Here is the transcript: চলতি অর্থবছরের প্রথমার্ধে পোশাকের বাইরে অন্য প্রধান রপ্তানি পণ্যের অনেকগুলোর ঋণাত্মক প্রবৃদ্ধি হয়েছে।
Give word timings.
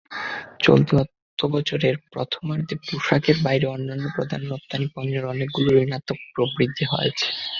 চলতি 0.59 0.93
অর্থবছরের 1.01 1.95
প্রথমার্ধে 2.13 2.75
পোশাকের 2.85 3.37
বাইরে 3.45 3.65
অন্য 3.67 3.89
প্রধান 4.15 4.41
রপ্তানি 4.51 4.87
পণ্যের 4.93 5.23
অনেকগুলোর 5.33 5.81
ঋণাত্মক 5.83 6.19
প্রবৃদ্ধি 6.33 6.85
হয়েছে। 6.91 7.25